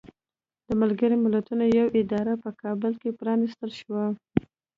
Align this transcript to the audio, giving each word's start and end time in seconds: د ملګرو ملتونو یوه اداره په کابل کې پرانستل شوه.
د 0.67 0.69
ملګرو 0.81 1.15
ملتونو 1.23 1.63
یوه 1.77 1.91
اداره 2.01 2.33
په 2.43 2.49
کابل 2.61 2.93
کې 3.01 3.17
پرانستل 3.19 3.69
شوه. 3.79 4.03